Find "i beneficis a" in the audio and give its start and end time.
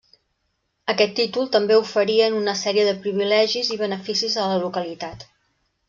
3.77-4.49